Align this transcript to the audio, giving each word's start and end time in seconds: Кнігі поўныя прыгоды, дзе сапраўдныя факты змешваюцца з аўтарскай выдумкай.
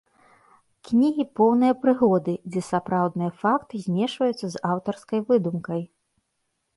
Кнігі 0.87 1.25
поўныя 1.39 1.73
прыгоды, 1.83 2.33
дзе 2.55 2.61
сапраўдныя 2.69 3.31
факты 3.41 3.81
змешваюцца 3.89 4.45
з 4.55 4.63
аўтарскай 4.71 5.19
выдумкай. 5.29 5.81